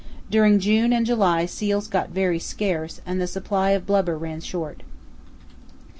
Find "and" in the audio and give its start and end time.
0.93-1.05, 3.05-3.21